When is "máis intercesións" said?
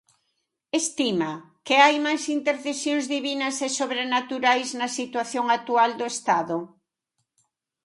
2.05-3.05